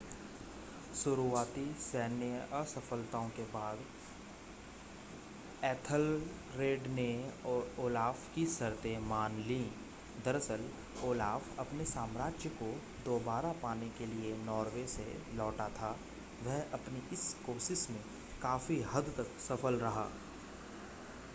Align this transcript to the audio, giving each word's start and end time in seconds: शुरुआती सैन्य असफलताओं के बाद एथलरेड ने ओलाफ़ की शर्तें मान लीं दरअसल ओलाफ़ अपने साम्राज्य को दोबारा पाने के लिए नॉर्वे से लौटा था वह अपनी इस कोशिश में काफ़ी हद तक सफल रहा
शुरुआती 0.95 1.63
सैन्य 1.79 2.37
असफलताओं 2.53 3.27
के 3.29 3.43
बाद 3.47 3.83
एथलरेड 5.65 6.87
ने 6.91 7.05
ओलाफ़ 7.79 8.23
की 8.35 8.45
शर्तें 8.53 8.97
मान 9.09 9.37
लीं 9.47 9.61
दरअसल 10.25 10.65
ओलाफ़ 11.03 11.59
अपने 11.59 11.85
साम्राज्य 11.85 12.49
को 12.55 12.71
दोबारा 13.05 13.51
पाने 13.61 13.89
के 13.99 14.05
लिए 14.07 14.35
नॉर्वे 14.43 14.87
से 14.87 15.05
लौटा 15.33 15.69
था 15.77 15.95
वह 16.41 16.59
अपनी 16.73 17.03
इस 17.13 17.31
कोशिश 17.45 17.87
में 17.89 18.01
काफ़ी 18.41 18.81
हद 18.93 19.13
तक 19.17 19.37
सफल 19.47 19.79
रहा 19.79 20.09